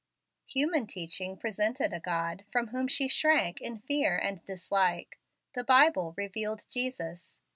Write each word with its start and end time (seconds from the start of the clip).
Human 0.47 0.87
teaching 0.87 1.37
presented 1.37 1.93
a 1.93 1.99
God 1.99 2.43
from 2.51 2.69
whom 2.69 2.87
she 2.87 3.07
shrank 3.07 3.61
in 3.61 3.77
fear 3.77 4.17
and 4.17 4.43
dislike. 4.45 5.19
The 5.53 5.63
Bible 5.63 6.15
revealed 6.17 6.65
Jesus. 6.71 7.37